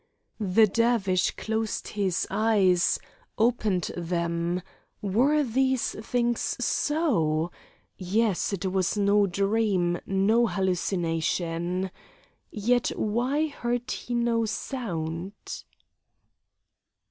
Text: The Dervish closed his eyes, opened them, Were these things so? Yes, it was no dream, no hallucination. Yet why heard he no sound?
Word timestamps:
The 0.39 0.65
Dervish 0.65 1.29
closed 1.35 1.89
his 1.89 2.25
eyes, 2.31 2.97
opened 3.37 3.91
them, 3.95 4.63
Were 4.99 5.43
these 5.43 5.91
things 5.91 6.57
so? 6.59 7.51
Yes, 7.97 8.51
it 8.51 8.71
was 8.71 8.97
no 8.97 9.27
dream, 9.27 9.99
no 10.07 10.47
hallucination. 10.47 11.91
Yet 12.49 12.87
why 12.95 13.45
heard 13.49 13.91
he 13.91 14.15
no 14.15 14.45
sound? 14.45 15.65